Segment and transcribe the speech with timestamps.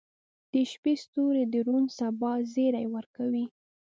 [0.51, 3.45] •د شپې ستوري د روڼ سبا زیری ورکوي.